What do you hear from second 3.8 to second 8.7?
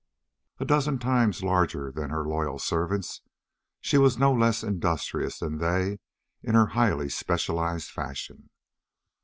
was no less industrious than they in her highly specialized fashion.